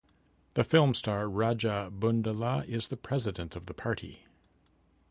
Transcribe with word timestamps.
The 0.55 0.63
film 0.63 0.95
star 0.95 1.29
Raja 1.29 1.91
Bundela 1.95 2.65
is 2.67 2.87
the 2.87 2.97
president 2.97 3.55
of 3.55 3.67
the 3.67 3.73
party. 3.75 4.25